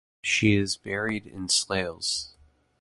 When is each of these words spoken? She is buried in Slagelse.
She 0.23 0.55
is 0.55 0.77
buried 0.77 1.27
in 1.27 1.45
Slagelse. 1.45 2.29